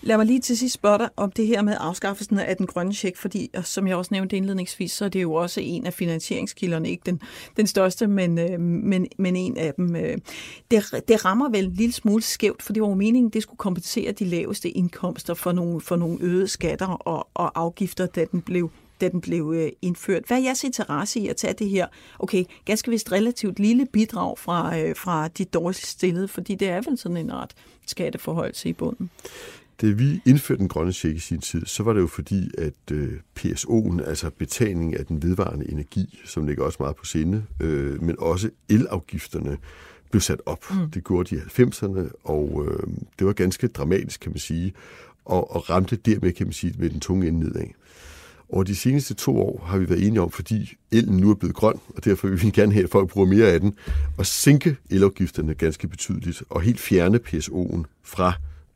[0.02, 2.94] Lad mig lige til sidst spørge dig om det her med afskaffelsen af den grønne
[2.94, 6.90] check, fordi som jeg også nævnte indledningsvis, så er det jo også en af finansieringskilderne,
[6.90, 7.22] ikke den,
[7.58, 9.96] den største, men, øh, men, men en af dem.
[9.96, 10.18] Øh.
[10.72, 14.12] Det, det rammer vel lille smule skævt, for det var jo meningen, det skulle kompensere
[14.12, 18.72] de laveste indkomster for nogle, for nogle øgede skatter og, og afgifter, da den blev
[19.02, 20.24] da den blev øh, indført.
[20.28, 21.88] Hvad er jeres interesse i at tage det her,
[22.20, 26.82] okay, ganske vist relativt lille bidrag fra, øh, fra de dårligt stillede, fordi det er
[26.90, 27.52] vel sådan en ret
[27.86, 29.10] skatteforhold i bunden?
[29.82, 32.92] Da vi indførte den grønne check i sin tid, så var det jo fordi, at
[32.92, 38.04] øh, PSO'en, altså betaling af den vedvarende energi, som ligger også meget på sinde, øh,
[38.04, 39.58] men også elafgifterne,
[40.14, 40.72] blev sat op.
[40.72, 40.92] Mm.
[40.92, 42.88] Det gjorde de i 90'erne, og øh,
[43.20, 44.74] det var ganske dramatisk, kan man sige,
[45.26, 47.68] og, og ramte dermed, kan man sige, med den tunge ende nedad.
[48.50, 51.56] Og de seneste to år har vi været enige om, fordi elen nu er blevet
[51.56, 53.74] grøn, og derfor vil vi gerne have, at folk bruger mere af den,
[54.18, 58.34] og sænke elafgifterne ganske betydeligt, og helt fjerne PSO'en fra,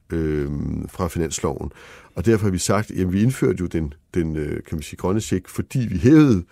[0.09, 0.51] øh,
[0.87, 1.71] fra finansloven.
[2.15, 4.97] Og derfor har vi sagt, at vi indførte jo den, den øh, kan man sige,
[4.97, 6.43] grønne check, fordi vi hævede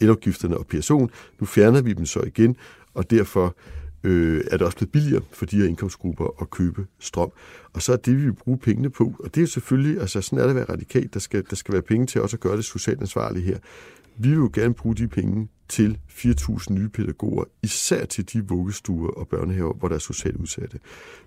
[0.00, 1.08] elafgifterne og PSO'en.
[1.40, 2.56] Nu fjerner vi dem så igen,
[2.94, 3.56] og derfor
[4.04, 7.30] øh, er det også blevet billigere for de her indkomstgrupper at købe strøm.
[7.72, 10.38] Og så er det, vi vil bruge pengene på, og det er selvfølgelig, altså sådan
[10.38, 12.56] er det at være radikalt, der skal, der skal være penge til også at gøre
[12.56, 13.58] det socialt ansvarligt her.
[14.16, 19.10] Vi vil jo gerne bruge de penge til 4.000 nye pædagoger, især til de vuggestuer
[19.10, 20.78] og børnehaver, hvor der er socialt udsatte.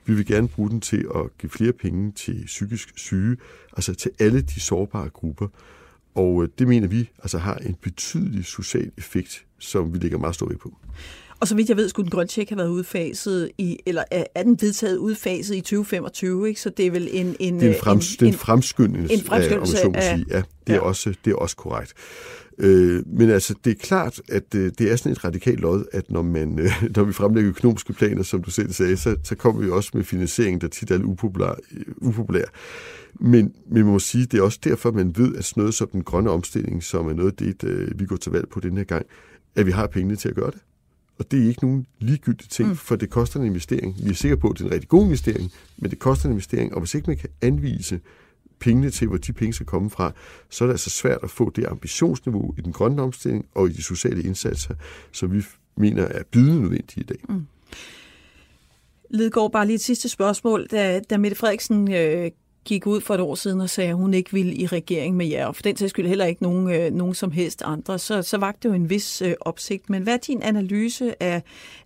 [0.06, 3.38] Vi vil gerne bruge den til at give flere penge til psykisk syge,
[3.74, 5.48] altså til alle de sårbare grupper.
[6.16, 10.36] Og øh, det mener vi altså har en betydelig social effekt, som vi lægger meget
[10.36, 10.78] stor vægt på.
[11.42, 14.04] Og så vidt jeg ved, skulle den grønne check have været udfaset i, eller
[14.36, 16.62] er den vedtaget udfaset i 2025, ikke?
[16.62, 17.36] Så det er vel en...
[17.40, 20.26] en det er en, frems, en, en fremskyndelse, en fremskyndelse af, om så sige.
[20.30, 20.80] Ja, det er, ja.
[20.80, 21.94] Også, det er også korrekt.
[22.58, 26.12] Øh, men altså, det er klart, at øh, det er sådan et radikalt lod, at
[26.12, 29.62] når, man, øh, når vi fremlægger økonomiske planer, som du selv sagde, så, så kommer
[29.62, 31.56] vi også med finansiering, der tit er upopulær.
[31.98, 32.46] upopulær.
[33.14, 35.88] Men, men man må sige, det er også derfor, man ved, at sådan noget som
[35.88, 38.78] den grønne omstilling, som er noget af det, øh, vi går til valg på den
[38.78, 39.06] her gang,
[39.56, 40.60] at vi har pengene til at gøre det.
[41.22, 42.76] Og det er ikke nogen ligegyldig ting, mm.
[42.76, 43.96] for det koster en investering.
[44.04, 46.32] Vi er sikre på, at det er en rigtig god investering, men det koster en
[46.32, 48.00] investering, og hvis ikke man kan anvise
[48.60, 50.12] pengene til, hvor de penge skal komme fra,
[50.50, 53.72] så er det altså svært at få det ambitionsniveau i den grønne omstilling og i
[53.72, 54.76] de sociale indsatser,
[55.12, 55.44] som vi
[55.78, 57.20] mener er bydende nødvendige i dag.
[57.30, 57.46] Mm.
[59.10, 60.68] Lidgaard, bare lige et sidste spørgsmål.
[60.72, 62.32] Da, da Mette Frederiksen øh,
[62.66, 65.26] gik ud for et år siden og sagde, at hun ikke ville i regering med
[65.26, 68.22] jer, og for den sags skyld heller ikke nogen, øh, nogen som helst andre, så,
[68.22, 69.90] så vagte det jo en vis øh, opsigt.
[69.90, 71.44] Men hvad er din analyse af,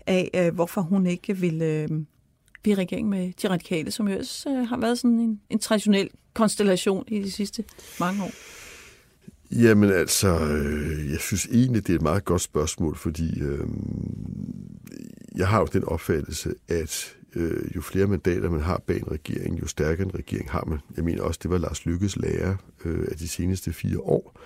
[0.08, 1.88] af øh, hvorfor hun ikke ville øh,
[2.64, 5.60] blive i regering med de radikale, som jo også øh, har været sådan en, en
[5.60, 7.64] traditionel konstellation i de sidste
[8.00, 8.32] mange år?
[9.52, 13.68] Jamen altså, øh, jeg synes egentlig, det er et meget godt spørgsmål, fordi øh,
[15.36, 19.62] jeg har jo den opfattelse, at øh, jo flere mandater man har bag en regering,
[19.62, 20.80] jo stærkere en regering har man.
[20.98, 24.40] Jeg mener også, det var Lars Lykkes lærer øh, af de seneste fire år.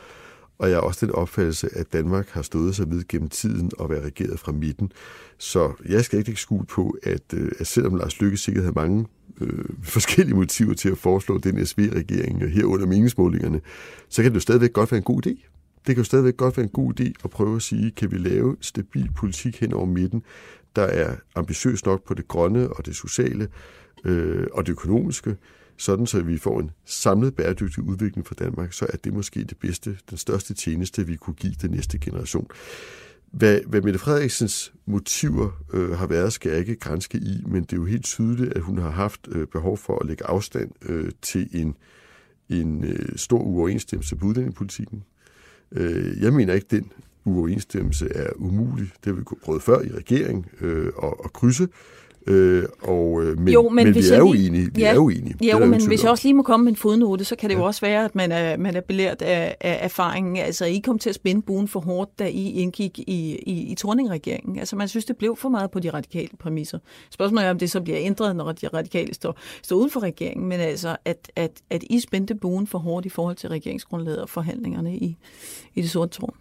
[0.59, 3.89] Og jeg har også den opfattelse, at Danmark har stået sig ved gennem tiden at
[3.89, 4.91] være regeret fra midten.
[5.37, 9.05] Så jeg skal ikke lægge på, at, øh, at selvom Lars Lykke sikkert havde mange
[9.41, 13.61] øh, forskellige motiver til at foreslå den SV-regering herunder meningsmålingerne,
[14.09, 15.45] så kan det jo stadigvæk godt være en god idé.
[15.87, 18.17] Det kan jo stadigvæk godt være en god idé at prøve at sige, kan vi
[18.17, 20.23] lave stabil politik hen over midten,
[20.75, 23.47] der er ambitiøs nok på det grønne og det sociale
[24.05, 25.37] øh, og det økonomiske,
[25.77, 29.57] sådan så vi får en samlet bæredygtig udvikling for Danmark, så er det måske det
[29.57, 32.47] bedste, den største tjeneste, vi kunne give den næste generation.
[33.31, 37.73] Hvad, hvad Mette Frederiksens motiver øh, har været, skal jeg ikke grænske i, men det
[37.73, 41.11] er jo helt tydeligt, at hun har haft øh, behov for at lægge afstand øh,
[41.21, 41.75] til en,
[42.49, 45.03] en øh, stor uoverensstemmelse på udlændingepolitikken.
[45.71, 46.91] Øh, jeg mener ikke, den
[47.25, 48.91] uoverensstemmelse er umulig.
[49.03, 51.67] Det har vi prøvet før i regering øh, at, at krydse.
[52.27, 54.69] Øh, og, øh, men, jo, men, men vi er jo enige.
[54.73, 55.35] Vi ja, er jo enige.
[55.51, 57.59] Jo, men hvis jeg også lige må komme med en fodnote, så kan det ja.
[57.59, 60.37] jo også være, at man er, man er belært af, af erfaringen.
[60.37, 63.75] Altså, I kom til at spænde buen for hårdt, da I indgik i, i, i
[63.75, 64.59] Torning-regeringen.
[64.59, 66.79] Altså, man synes, det blev for meget på de radikale præmisser.
[67.09, 70.47] Spørgsmålet er, om det så bliver ændret, når de radikale står, står uden for regeringen.
[70.47, 74.29] Men altså, at, at, at I spændte buen for hårdt i forhold til regeringsgrundlaget og
[74.29, 75.17] forhandlingerne i,
[75.75, 76.33] i det sorte tårn.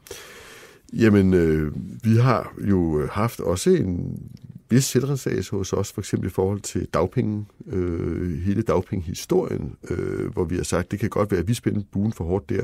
[0.93, 1.73] Jamen, øh,
[2.05, 4.23] vi har jo haft også en
[4.71, 10.45] vis selvrensagelse hos os, for eksempel i forhold til dagpenge, øh, hele dagpengehistorien, øh, hvor
[10.45, 12.63] vi har sagt, det kan godt være, at vi spændte buen for hårdt der.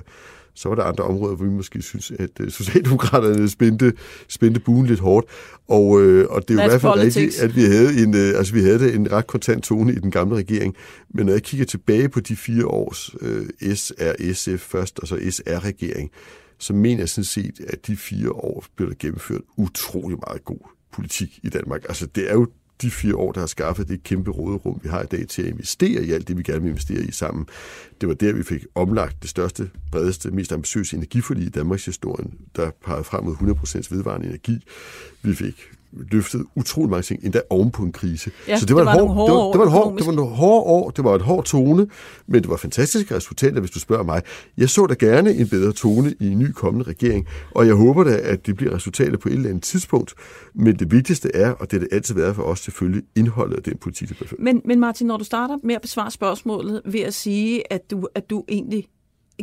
[0.56, 3.92] Så var der andre områder, hvor vi måske synes, at øh, Socialdemokraterne spændte,
[4.28, 5.26] spændte buen lidt hårdt.
[5.68, 8.38] Og, øh, og det er jo i hvert fald rigtigt, at vi havde, en, øh,
[8.38, 10.74] altså, vi havde en ret kontant tone i den gamle regering.
[11.14, 16.10] Men når jeg kigger tilbage på de fire års øh, SRSF først, og så SR-regering,
[16.58, 20.58] så mener jeg sådan set, at de fire år blev der gennemført utrolig meget god
[20.92, 21.84] politik i Danmark.
[21.88, 22.48] Altså, det er jo
[22.82, 25.48] de fire år, der har skaffet det kæmpe råderum, vi har i dag til at
[25.48, 27.46] investere i alt det, vi gerne vil investere i sammen.
[28.00, 32.26] Det var der, vi fik omlagt det største, bredeste, mest ambitiøse energiforlig i Danmarks historie,
[32.56, 34.64] der pegede frem mod 100% vedvarende energi.
[35.22, 35.70] Vi fik
[36.10, 38.30] løftet utrolig mange ting, endda oven på en krise.
[38.48, 40.06] Ja, så det var, det var, en hård, det var, det var, det var, det
[40.06, 41.86] var en hård år, det var et hårdt tone,
[42.26, 44.22] men det var fantastiske resultater, hvis du spørger mig.
[44.58, 48.04] Jeg så da gerne en bedre tone i en ny kommende regering, og jeg håber
[48.04, 50.14] da, at det bliver resultater på et eller andet tidspunkt,
[50.54, 53.62] men det vigtigste er, og det har det altid været for os selvfølgelig, indholdet af
[53.62, 57.00] den politik, der bliver Men, men Martin, når du starter med at besvare spørgsmålet ved
[57.00, 58.86] at sige, at du, at du egentlig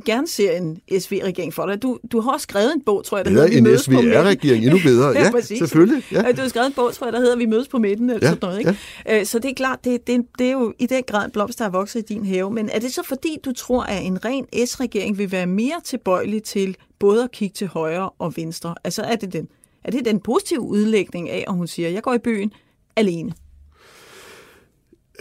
[0.05, 1.81] gerne ser en SV-regering for dig.
[1.81, 3.67] Du, du har også skrevet en bog, tror jeg, der hedder på midten.
[3.67, 5.09] en SV-regering, endnu bedre.
[5.19, 6.03] ja, ja selvfølgelig.
[6.11, 6.31] Ja.
[6.31, 8.33] Du har skrevet en bog, tror jeg, der hedder Vi mødes på midten, eller ja,
[8.33, 8.59] sådan noget.
[8.59, 8.77] Ikke?
[9.05, 9.19] Ja.
[9.19, 11.59] Øh, så det er klart, det, det, det er jo i den grad en blomst,
[11.59, 12.51] der er vokset i din have.
[12.51, 16.43] Men er det så fordi, du tror, at en ren S-regering vil være mere tilbøjelig
[16.43, 18.75] til både at kigge til højre og venstre?
[18.83, 19.47] Altså er det den,
[19.83, 22.53] er det den positive udlægning af, at hun siger, jeg går i byen
[22.95, 23.33] alene?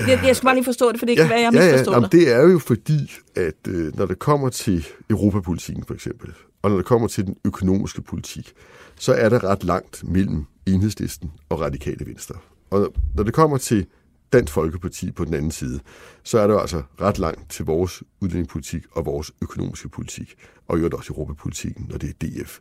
[0.09, 1.93] Jeg, jeg skal bare lige forstå det, for det kan ja, være, jeg ja, ja.
[1.93, 6.33] Jamen, det er jo fordi, at øh, når det kommer til europapolitikken for eksempel,
[6.63, 8.53] og når det kommer til den økonomiske politik,
[8.99, 12.35] så er der ret langt mellem enhedslisten og radikale venstre.
[12.71, 13.87] Og når det kommer til
[14.33, 15.81] Dansk Folkeparti på den anden side,
[16.23, 20.35] så er der altså ret langt til vores udlændingepolitik og vores økonomiske politik,
[20.69, 22.59] og øvrigt også europapolitikken, når det er DF.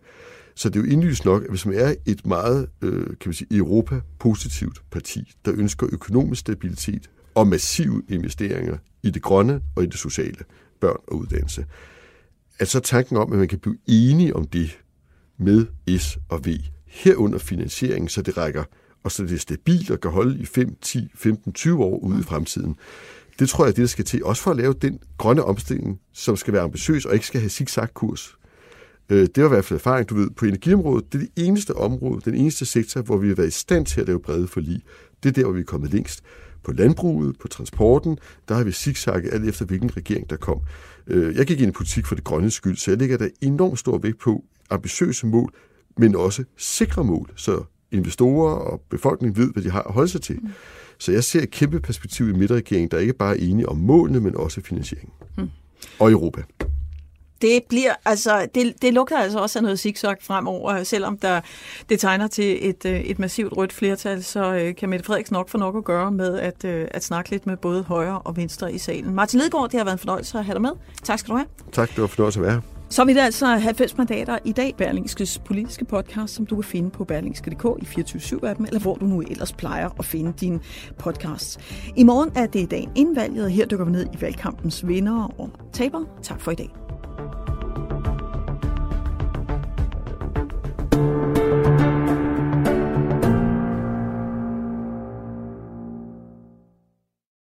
[0.55, 3.33] Så det er jo indlysende nok, at hvis man er et meget, øh, kan man
[3.33, 9.85] sige, Europa-positivt parti, der ønsker økonomisk stabilitet, og massive investeringer i det grønne og i
[9.85, 10.43] det sociale,
[10.79, 11.65] børn og uddannelse.
[12.59, 14.79] At så tanken om, at man kan blive enige om det
[15.37, 15.65] med
[15.99, 16.49] S og V,
[16.85, 18.63] herunder finansiering, så det rækker,
[19.03, 22.19] og så det er stabilt og kan holde i 5, 10, 15, 20 år ude
[22.19, 22.75] i fremtiden.
[23.39, 25.99] Det tror jeg er det, der skal til, også for at lave den grønne omstilling,
[26.13, 28.37] som skal være ambitiøs og ikke skal have zigzag-kurs.
[29.09, 31.13] Øh, det var i hvert fald erfaring, du ved, på energiområdet.
[31.13, 34.01] Det er det eneste område, den eneste sektor, hvor vi har været i stand til
[34.01, 34.81] at lave brede forlig.
[35.23, 36.23] Det er der, hvor vi er kommet længst.
[36.63, 38.17] På landbruget, på transporten,
[38.47, 40.61] der har vi zigzagget alt efter, hvilken regering der kom.
[41.07, 43.79] Øh, jeg gik ind i politik for det grønne skyld, så jeg lægger der enormt
[43.79, 45.53] stor vægt på ambitiøse mål,
[45.97, 50.21] men også sikre mål, så investorer og befolkningen ved, hvad de har at holde sig
[50.21, 50.39] til.
[50.41, 50.49] Mm.
[50.97, 54.19] Så jeg ser et kæmpe perspektiv i midterregeringen, der ikke bare er enige om målene,
[54.19, 55.13] men også finansieringen.
[55.37, 55.49] Mm.
[55.99, 56.43] Og Europa
[57.41, 61.41] det bliver, altså, det, det lugter altså også af noget zigzag fremover, selvom der,
[61.89, 65.49] det tegner til et, øh, et massivt rødt flertal, så øh, kan Mette Frederiksen nok
[65.49, 68.73] få nok at gøre med at, øh, at snakke lidt med både højre og venstre
[68.73, 69.13] i salen.
[69.13, 70.71] Martin Lidegaard, det har været en fornøjelse at have dig med.
[71.03, 71.47] Tak skal du have.
[71.71, 72.61] Tak, det var en fornøjelse at være her.
[72.91, 76.89] Så er det altså 90 mandater i dag, Berlingskes politiske podcast, som du kan finde
[76.89, 80.59] på berlingske.dk i 24-7-appen, eller hvor du nu ellers plejer at finde dine
[80.97, 81.59] podcasts.
[81.95, 85.33] I morgen er det dagen inden valget, og her dykker vi ned i valgkampens vinder
[85.37, 86.01] og taber.
[86.23, 86.88] Tak for i dag.